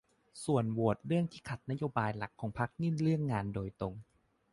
[0.45, 3.93] ส่วนโหวตเรื่องที่ขัดนโยบายหลักของพรรคนี่เรื่องงานโดยตรง